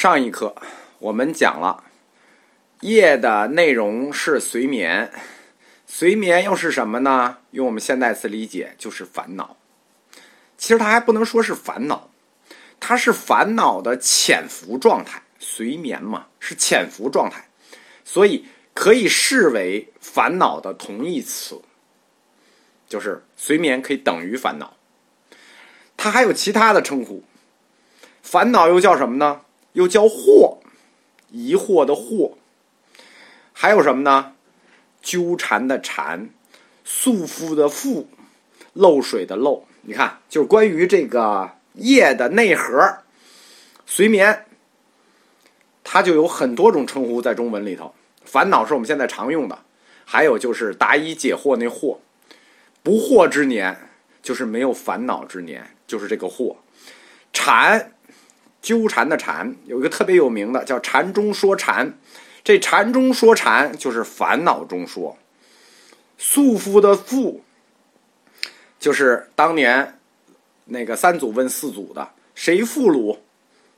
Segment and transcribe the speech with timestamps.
[0.00, 0.56] 上一课
[0.98, 1.84] 我们讲了
[2.80, 5.12] 业的内容是随眠，
[5.86, 7.36] 随眠又是什么呢？
[7.50, 9.58] 用我们现代词理解就是烦恼。
[10.56, 12.08] 其实它还不能说是烦恼，
[12.80, 15.22] 它是烦恼的潜伏状态。
[15.38, 17.50] 随眠嘛，是潜伏状态，
[18.02, 21.60] 所以可以视为烦恼的同义词。
[22.88, 24.78] 就是随眠可以等于烦恼，
[25.98, 27.22] 它还有其他的称呼。
[28.22, 29.42] 烦恼又叫什么呢？
[29.72, 30.58] 又叫惑，
[31.30, 32.32] 疑惑的惑。
[33.52, 34.34] 还有什么呢？
[35.02, 36.30] 纠缠的缠，
[36.84, 38.06] 束缚的缚，
[38.72, 39.64] 漏水的漏。
[39.82, 42.98] 你看，就是关于这个业的内核，
[43.86, 44.44] 随眠，
[45.82, 47.94] 它就有很多种称呼在中文里头。
[48.24, 49.58] 烦恼是我们现在常用的，
[50.04, 51.98] 还有就是答疑解惑那惑。
[52.82, 53.76] 不惑之年，
[54.22, 56.56] 就是没有烦恼之年，就是这个惑。
[57.32, 57.92] 缠，
[58.60, 61.98] 纠缠的缠，有一个特别有名的叫“禅中说禅”，
[62.44, 65.16] 这“禅中说禅”就是烦恼中说。
[66.18, 67.40] 束缚的缚，
[68.78, 69.98] 就是当年
[70.66, 73.18] 那个三祖问四祖的：“谁缚虏？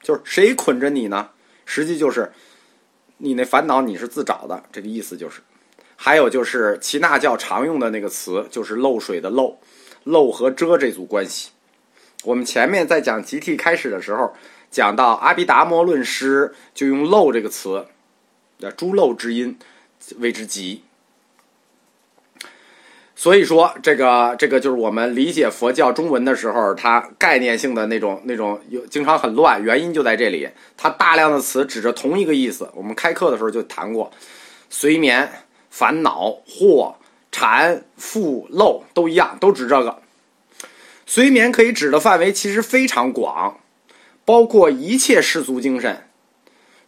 [0.03, 1.31] 就是谁捆着你呢？”
[1.65, 2.33] 实际就是
[3.19, 5.41] 你那烦恼你是自找的，这个意思就是。
[5.95, 9.61] 还有就是齐那教常用的那个词，就是漏水的漏，
[10.03, 11.51] 漏和遮这组关系。
[12.25, 14.35] 我们前面在讲集体开始的时候，
[14.73, 17.87] 讲到阿毗达摩论师，就用漏这个词，
[18.59, 19.57] 叫诸漏之音
[20.17, 20.83] 谓之集。
[23.15, 30.49] 所以说，这个这个就是我们理解佛教中文的时候，它概念性的那种那种有经常很乱，原因就在这里。
[30.77, 32.69] 它大量的词指着同一个意思。
[32.75, 34.11] 我们开课的时候就谈过，
[34.69, 35.31] 随眠。
[35.75, 36.97] 烦恼、惑、
[37.31, 40.03] 缠、缚、漏都一样，都指这个。
[41.07, 43.57] 随眠可以指的范围其实非常广，
[44.25, 46.09] 包括一切世俗精神，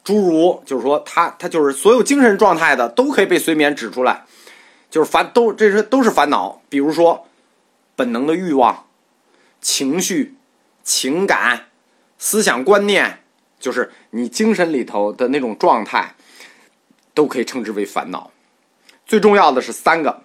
[0.03, 4.25] 诸如就是说，他他就是所有精神状态的都可以被随眠指出来，
[4.91, 6.63] 就是烦都这是都是烦恼。
[6.69, 7.27] 比如说，
[7.97, 8.87] 本能的欲望、
[9.61, 10.37] 情绪、
[10.83, 11.67] 情感、
[12.19, 13.25] 思想观念，
[13.59, 16.15] 就是你精神里头的那种状态，
[17.15, 18.31] 都可以称之为烦恼。
[19.07, 20.23] 最重要的是三个，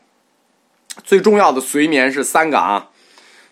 [1.04, 2.90] 最重要的随眠是三个啊，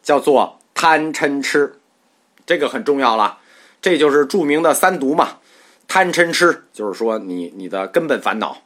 [0.03, 1.79] 叫做贪嗔痴，
[2.46, 3.40] 这个很重要了，
[3.81, 5.38] 这就是著名的三毒嘛。
[5.88, 8.57] 贪嗔痴就是说你你的根本烦恼。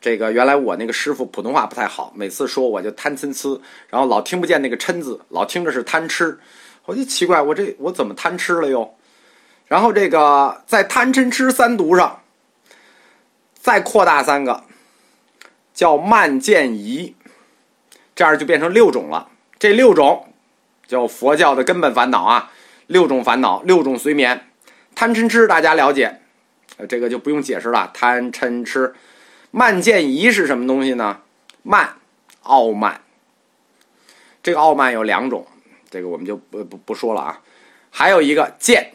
[0.00, 6.38] 这个原来我那个师傅普通话不太好，每次说我就贪嗔痴，然后老听不见那个嗔字，老听着是贪吃，
[6.86, 8.94] 我就奇怪我这我怎么贪吃了又？
[9.66, 12.22] 然后这个在贪嗔痴三毒上，
[13.54, 14.64] 再扩大三个。
[15.72, 17.14] 叫慢见疑，
[18.14, 19.28] 这样就变成六种了。
[19.58, 20.34] 这六种
[20.86, 22.52] 叫佛教的根本烦恼啊，
[22.90, 24.48] 六种烦恼，六种随眠。
[24.96, 26.22] 贪嗔痴大家了解，
[26.88, 27.88] 这个就不用解释了。
[27.94, 28.96] 贪嗔痴，
[29.52, 31.20] 慢见疑是什么东西呢？
[31.62, 31.98] 慢，
[32.42, 33.02] 傲慢。
[34.42, 35.46] 这个傲慢有两种，
[35.88, 37.40] 这个我们就不不不说了啊。
[37.90, 38.90] 还有一个见，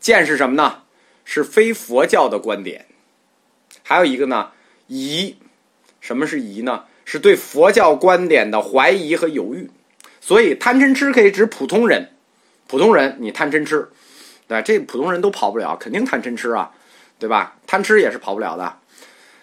[0.00, 0.82] 见是什么呢？
[1.24, 2.86] 是非佛教的观点。
[3.84, 4.50] 还有一个呢，
[4.88, 5.36] 疑。
[6.00, 6.86] 什么是疑呢？
[7.04, 9.70] 是对佛教观点的怀疑和犹豫。
[10.20, 12.15] 所以贪嗔痴可以指普通人，
[12.66, 13.88] 普通人你贪嗔痴，
[14.48, 16.72] 对这普通人都跑不了，肯定贪嗔痴啊，
[17.18, 17.56] 对吧？
[17.66, 18.78] 贪吃也是跑不了的。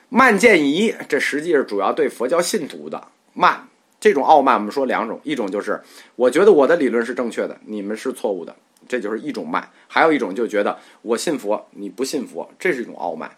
[0.10, 3.68] 慢见疑，这实际是主要对佛教信徒的慢。
[4.00, 5.82] 这种傲慢，我们说两种，一种就是
[6.18, 8.54] 我觉得我的理论是正确的，你们是错误的，
[8.88, 13.32] 这就是一种慢；还有一种就觉得我信佛，你不信佛，这是一种傲慢。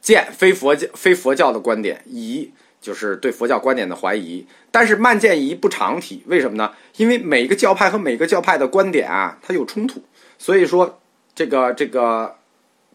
[0.00, 2.50] 见非佛教非佛教的观点，疑
[2.84, 4.46] 就是对佛教观点的怀疑。
[4.70, 6.72] 但是慢见疑不常提，为什么呢？
[6.98, 10.02] 因为每个教派和每个教派的观点啊，它有冲突，
[10.38, 11.00] 所以说
[11.34, 12.36] 这个这个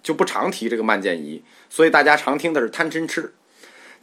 [0.03, 1.41] 就不常提这个慢见疑。
[1.69, 3.33] 所以大家常听的是贪嗔痴，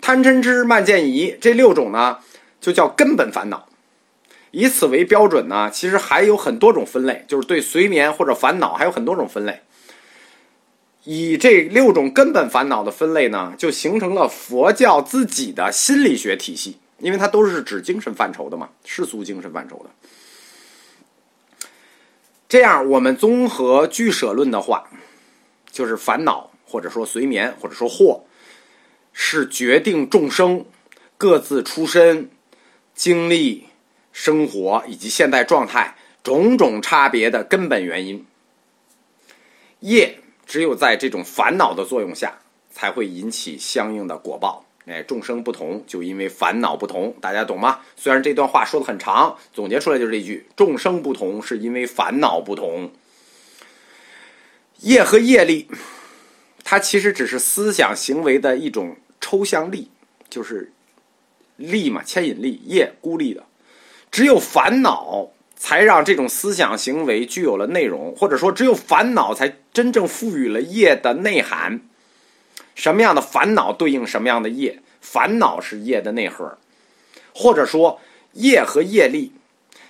[0.01, 2.19] 贪嗔痴慢见疑这六种呢，
[2.61, 3.69] 就叫根本烦恼。
[4.51, 9.61] 以此为标准呢，其实还有很多种分类，就是对随眠或者烦恼还有很多种分类。
[11.09, 19.91] 以这六种根本烦恼的分类呢，就形成了佛教自己的心理学体系，因为它都是指精神范畴的嘛，世俗精神范畴的。
[22.49, 24.91] 这样，我们综合俱舍论的话，
[25.71, 28.23] 就是烦恼或者说随眠或者说惑，
[29.13, 30.65] 是决定众生
[31.17, 32.29] 各自出身、
[32.97, 33.67] 经历、
[34.13, 35.95] 生活以及现代状态
[36.25, 38.27] 种种差别的根本原因。
[39.79, 40.19] 业。
[40.47, 42.39] 只有在这种烦恼的作用下，
[42.71, 44.65] 才会引起相应的果报。
[44.87, 47.81] 哎，众生不同，就因为烦恼不同，大家懂吗？
[47.97, 52.93] 虽然这段话说的很长，总结出来就是这句：众生不同，是因为烦恼不同。
[54.83, 55.69] 业和业力，
[56.63, 59.91] 它其实只是思想行为的一种抽象力，
[60.31, 60.73] 就是
[61.57, 63.45] 力嘛，牵引力；业孤立的，
[64.13, 71.81] 只有烦恼才让这种思想行为具有了内容，或者说，只有烦恼才真正赋予了业的内涵。
[72.75, 74.81] 什么样的烦恼对应什么样的业？
[75.01, 76.59] 烦恼是业的内核，
[77.35, 78.01] 或者说
[78.33, 79.33] 业和业力，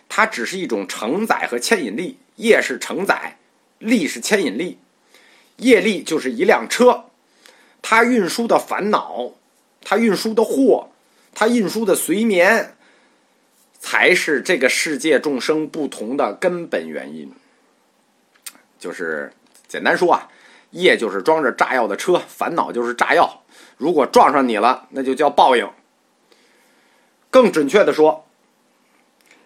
[0.08, 2.18] 它只是一种承载和牵引力。
[2.36, 3.38] 业是承载，
[3.78, 4.78] 力是牵引力。
[5.56, 7.06] 业力就是一辆车，
[7.80, 9.32] 它运输的烦恼，
[9.82, 10.90] 它运输的货，
[11.34, 12.75] 它运输的随眠，
[13.78, 17.32] 才是这个世界众生不同的根本原因。
[18.78, 19.32] 就是
[19.69, 20.28] 简单说啊。
[20.73, 23.44] 业就是装着炸药的车，烦恼就是炸药。
[23.78, 25.67] 如果撞上你了，那就叫报应。
[27.31, 28.26] 更准确的说，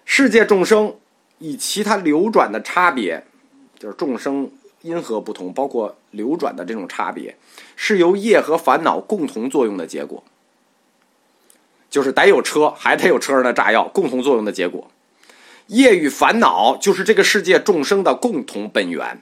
[0.04, 0.96] 世界众生
[1.38, 3.22] 以其他流转的差别，
[3.78, 4.50] 就是众生
[4.80, 7.36] 因何不同，包括流转的这种差别，
[7.76, 10.24] 是由业和烦恼共同作用的结果。
[11.90, 14.90] 就是得有车，还得有车上的炸药，共同作用的结果。
[15.66, 19.20] 业与烦恼就是这个世界众生的共同本源。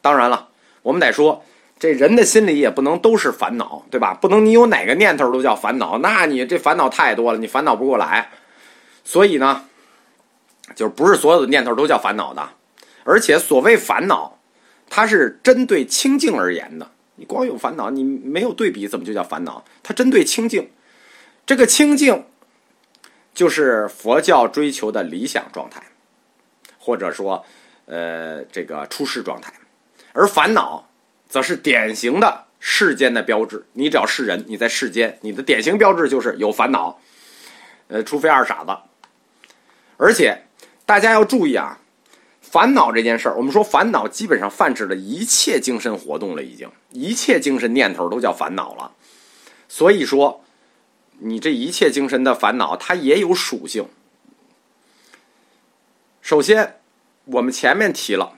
[0.00, 0.48] 当然了，
[0.82, 1.44] 我们得说，
[1.78, 4.14] 这人的心里也不能都是烦恼，对吧？
[4.14, 8.30] 不能你有哪个念头都叫烦恼，那你这烦恼太多了，你烦恼不过来。
[9.04, 9.64] 所以呢，
[10.74, 12.50] 就是不是所有的念头都叫烦恼的，
[13.04, 14.38] 而且所谓烦恼，
[14.88, 16.90] 它是针对清净而言的。
[17.20, 19.62] 你光有烦恼，你没有对比，怎么就叫烦恼？
[19.82, 20.70] 它针对清净，
[21.44, 22.24] 这个清净
[23.34, 25.82] 就是佛教追求的理想状态，
[26.78, 27.44] 或者说，
[27.84, 29.52] 呃，这个出世状态。
[30.14, 30.88] 而烦恼，
[31.28, 33.66] 则是典型的世间的标志。
[33.74, 36.98] 你只要是人，你在世间，你的典型标志就是有烦恼。
[37.88, 38.74] 呃，除非二傻子。
[39.98, 40.46] 而且，
[40.86, 41.78] 大家要注意啊，
[42.40, 48.92] 烦恼这件事儿，我们说烦恼基本上泛指了一切精神活动了，已经一切精神念头都叫烦恼了。
[49.68, 50.44] 所以说，
[51.18, 53.86] 你这一切精神的烦恼，它也有属性。
[56.20, 56.80] 首先，
[57.24, 58.34] 我们前面提了。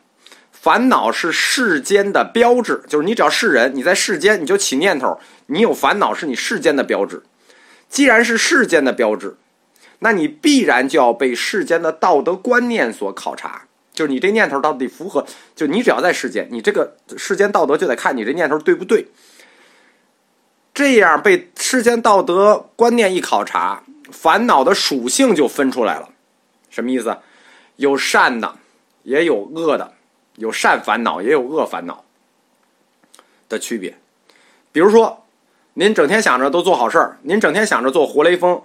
[0.50, 7.24] 烦恼是世间的标志，就是你只要是人，你在世间你就起念头，你有烦恼是你世间的标志。
[7.88, 9.36] 既然是世间的标志，
[9.98, 15.26] 那你必然就要被世间的道德观念所考察，就是你这念头到底符合？
[15.54, 19.08] 就你只要在世间，你这个世间道德就得看你这念头对不对。
[20.74, 26.08] 这样被世间道德观念一考察，烦恼的属性就分出来了。
[26.70, 27.18] 什么意思？
[27.76, 28.56] 有善的，
[29.02, 29.92] 也有恶的。
[30.36, 32.04] 有善烦恼，也有恶烦恼
[33.50, 33.98] 的区别。
[34.72, 35.26] 比如说，
[35.74, 38.62] 您整天想着都做好事儿，您整天想着做活雷锋，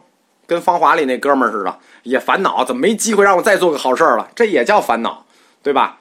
[0.48, 4.32] 跟《芳华》里那哥们儿似的，也烦恼，怎么没机会让我再做个好事儿了？
[4.34, 5.26] 这也叫烦恼，
[5.62, 6.00] 对吧？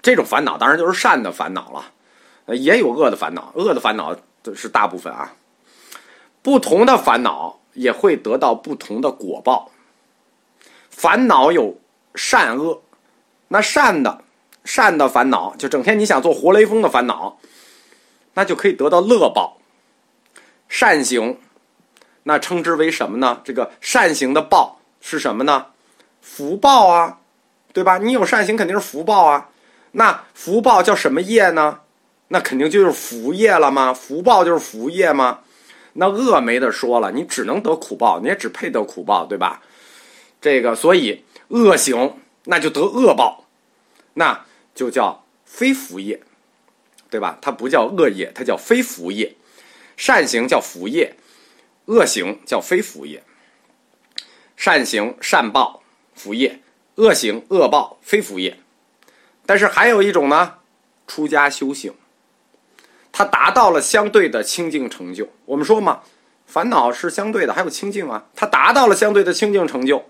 [0.00, 4.16] 这种烦恼当然就是善的烦恼了，也有恶的烦恼，恶的烦恼
[4.54, 5.34] 是大部分啊。
[6.40, 9.70] 不同的烦恼也会得到不同的果报。
[10.88, 11.78] 烦恼有
[12.14, 12.80] 善恶，
[13.48, 14.22] 那善的。
[14.62, 17.38] 善的烦恼，就整天你想做活雷锋的烦恼，
[18.34, 19.56] 那就可以得到乐报。
[20.68, 21.38] 善行，
[22.24, 23.40] 那称之为什么呢？
[23.44, 25.66] 这个善行的报是什么呢？
[26.20, 27.18] 福报啊，
[27.72, 27.98] 对吧？
[27.98, 29.48] 你有善行肯定是福报啊。
[29.92, 31.80] 那福报叫什么业呢？
[32.28, 33.92] 那肯定就是福业了吗？
[33.92, 35.40] 福报就是福业吗？
[35.94, 39.62] 那恶没得说了，你只能得苦报，你也只配得苦报，对吧？
[40.40, 43.44] 这个，所以恶行那就得恶报，
[44.14, 44.46] 那。
[44.72, 46.22] 就叫非福业，
[47.10, 47.36] 对吧？
[47.42, 49.34] 它不叫恶业，它叫非福业。
[49.96, 51.16] 善行叫福业，
[51.90, 53.22] 恶行叫非福业。
[54.56, 55.82] 善行善报
[56.14, 56.60] 福业，
[56.94, 58.60] 恶行恶报非福业。
[59.44, 60.58] 但是还有一种呢，
[61.06, 61.94] 出家修行，
[63.10, 65.28] 他达到了相对的清净成就。
[65.46, 66.02] 我们说嘛，
[66.46, 68.26] 烦恼是相对的，还有清净啊。
[68.36, 70.04] 他达到了相对的清净成就，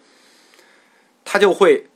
[1.24, 1.88] 他就会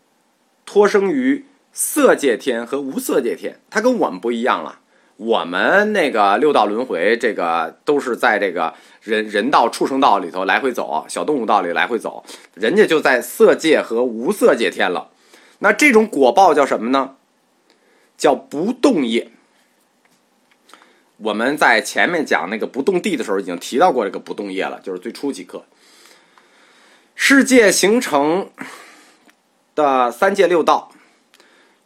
[0.64, 1.44] 脱生于。
[1.76, 4.78] 色界天和无色界天，他跟我们不一样了。
[5.16, 12.24] 我们那个六道轮回，这个都是在这个人人道、畜生道里头来回走，小动物道里来回走。
[12.54, 15.10] 人家就在色界和无色界天了。
[15.60, 17.14] 那这种果报叫什么呢？
[18.18, 19.30] 叫不动业。
[21.18, 25.64] 我们在前面讲那个不动地的时候，已经提到过这个不动业了，就是最初几课。
[27.14, 28.50] 世界形成
[29.76, 30.90] 的三界六道。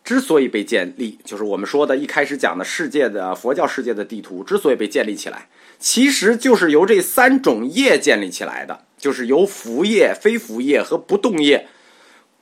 [0.09, 5.49] 之所以被建立，就是我们说的一开始讲的世界的佛教世界的地图之所以被建立起来，
[5.79, 11.69] 其实就是由这三种业建立起来的，就是由福业、非福业和不动业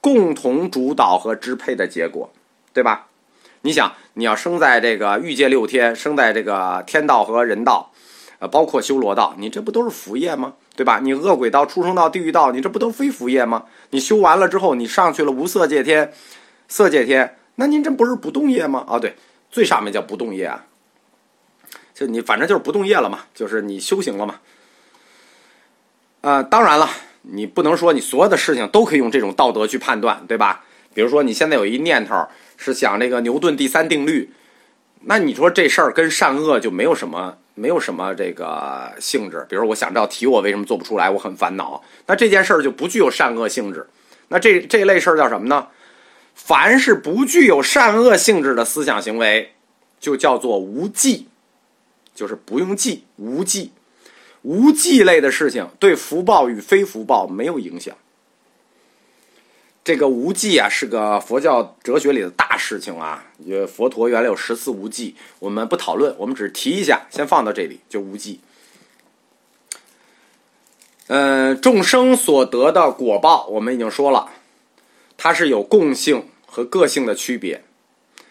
[0.01, 2.33] 共同主导和支配的结果，
[2.73, 3.09] 对吧？
[3.63, 7.91] 你想，你要生在这个欲界六天，生在这个天道和人道，
[8.39, 10.55] 呃，包括修罗道，你这不都是福业吗？
[10.77, 11.01] 对吧？
[11.03, 13.65] 你恶鬼道、畜生道、地狱道，你这不都非福业吗？
[13.91, 16.13] 你修完了之后，你上去了无色界天、
[16.69, 18.85] 色界天，那您这不是不动业吗？
[18.89, 19.17] 啊，对，
[19.51, 20.65] 最上面叫不动业啊，
[21.93, 24.37] 就你反正就是不动业了嘛，就是你修行了嘛。
[26.21, 26.89] 啊，当然了，
[27.23, 30.65] 你不能说你所有的事情都可以用这种道德去判断，对吧？
[30.95, 34.31] 比如说你现在有一念头是想这个牛顿第三定律，
[35.03, 37.39] 那你说这事儿跟善恶就没有什么。
[37.59, 41.83] 没有什么这个性质，比如我想这道题我为什么做不出来，我很烦恼。
[42.05, 43.89] 那这件事儿就不具有善恶性质。
[44.29, 45.69] 那这这类事儿叫什么呢？
[46.37, 49.55] 凡是不具有善恶性质的思想行为，
[49.99, 51.27] 就叫做无记，
[52.15, 53.73] 就是不用记，无记。
[54.43, 57.97] 无记类的事情对福报与非福报没有影响。
[59.83, 63.25] 这个无忌啊，是个佛教哲学里的大事情啊。
[63.39, 68.41] 也佛陀原来有十四无忌，我们不讨论，我们只提一下，先放到这里，就无忌。
[71.09, 74.31] 嗯，众生所得的果报，我们已经说了，
[75.27, 77.65] 它是有共性和个性的区别，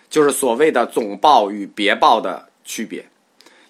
[0.09, 3.09] 就是所谓的总报与别报的区别，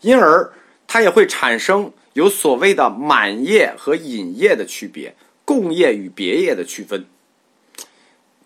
[0.02, 0.54] 因而
[0.86, 7.08] 它也会产生有所谓的满业和隐业的区别，共业与别业的区分。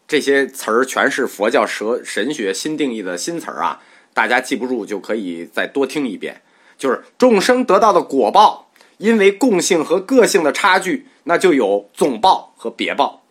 [0.07, 3.81] 这些词儿全是佛教蛇神学新定义的新词儿啊，
[4.13, 6.41] 大家记不住就可以再多听一遍。
[6.77, 13.21] 就是众生得到的果报，因为共性和个性的差距，那就有总报和别报。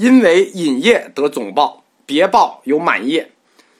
[0.00, 3.32] 因为隐业得总报，别报有满业，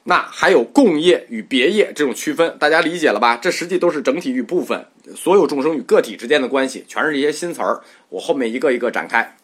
[0.04, 3.38] 那还有共业与别业这种区分，大家理解了吧？
[3.38, 4.86] 这实际都是整体与部分，
[5.16, 7.80] 所有众生与个体之间的关系，全是这些新词儿。
[8.10, 9.34] 我后面一个一个展开。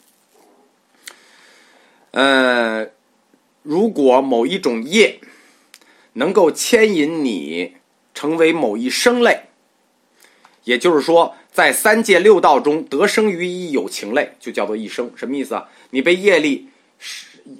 [2.11, 2.87] 呃，
[3.63, 5.19] 如果某一种业
[6.13, 7.77] 能够牵引你
[8.13, 9.45] 成为某一生类，
[10.65, 15.11] 也就是说，在三界六道中得生于一有情类，就叫做一生。
[15.17, 15.67] 什么意思啊？
[15.89, 16.69] 你被业力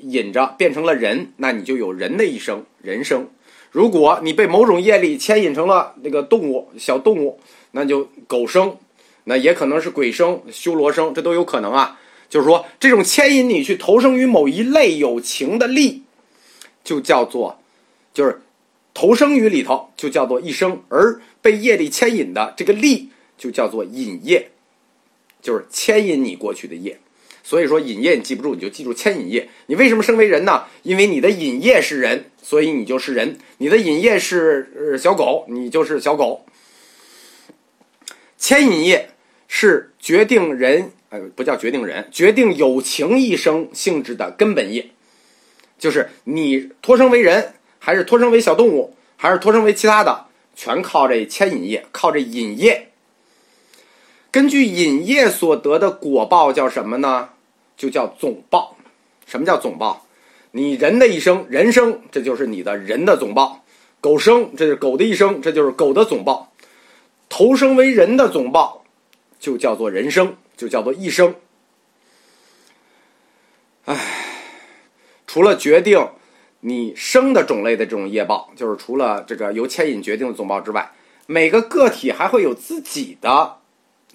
[0.03, 3.27] 引着变成了人，那你就有人的一生，人生。
[3.71, 8.77] 如果你被某种业力牵引成了那个动物，小动物，那就狗生，
[9.25, 11.99] 那也可能是鬼生、修罗生，这都有可能啊。
[12.29, 16.03] 就是说，这种牵引你去投生于某一类有情的力，
[16.85, 17.59] 就叫做，
[18.13, 18.43] 就是
[18.93, 24.51] 投生于里头，就叫做一生；而被业力牵引的这个力，就叫做引业，
[25.43, 26.99] 就是牵引你过去的业。
[27.43, 29.49] 所以说，引业你记不住，你就记住牵引业。
[29.67, 30.65] 你为什么生为人呢？
[30.83, 36.45] 因为你的引业是人，所以你就是人；你的引业是小狗，你就是小狗。
[38.37, 39.11] 牵引业
[39.47, 40.91] 是决定人。
[41.09, 44.91] 呃，不叫决定人，决定有情一生性质的根本业，
[45.79, 50.27] 就是你托生为人，还是托生为小动物，还是托生为其他的，
[50.57, 52.89] 全靠这牵引业，靠这引业。
[54.37, 57.31] 根据引业所得的果报叫什么呢？
[57.75, 58.77] 就叫总报。
[59.25, 60.05] 什么叫总报？
[60.51, 63.63] 你人的一生，人生，这就是你的人的总报；
[64.03, 66.53] 狗生，这是狗的一生，这就是狗的总报；
[67.31, 68.85] 投生为人的总报，
[69.41, 70.37] 就叫做人生。
[70.55, 71.35] 就叫做一生。
[73.87, 73.97] 唉，
[75.27, 76.11] 除了决定
[76.61, 80.93] 你生的种类的这种业报，就是除了这个由牵引决定的总报之外，
[81.25, 83.61] 每个个体还会有自己的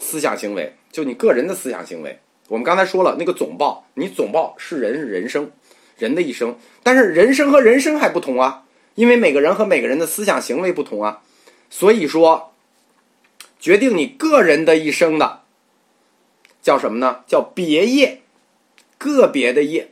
[0.02, 2.20] 思想行为，就你个人的思想行为。
[2.50, 5.52] 我们刚才说了，那个总报，你总报是人人生，
[5.98, 8.66] 人的一生，但是人生和人生还不同啊，
[8.96, 11.22] 因为每个人和每个人的思想行为不同啊，
[11.70, 12.52] 所以说
[13.60, 15.44] 决定你个人的一生的。
[16.62, 17.24] 叫什么呢？
[17.26, 18.22] 叫别业，
[18.98, 19.92] 个别的业。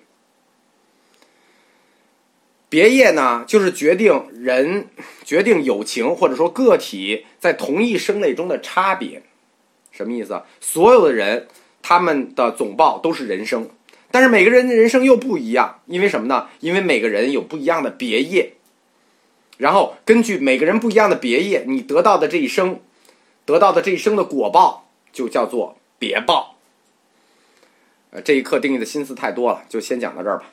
[2.67, 4.89] 别业呢，就是决定人、
[5.23, 9.23] 决定友情或者说个体在同一生类中的差别。
[9.91, 10.41] 什么意思？
[10.60, 11.48] 所有的人
[11.81, 13.69] 他们的总报都是人生，
[14.12, 16.48] 但是每个人的人生又不一样，因为什么呢？
[16.60, 18.53] 因为每个人有不一样的别业，
[19.58, 22.79] 然后根据每个人不一样的别业，你得到的这一生，
[23.46, 26.55] 得到的这一生的果报就叫做别报。
[28.12, 30.46] 呃，这一课定义的心思太多了，就先讲到这儿吧。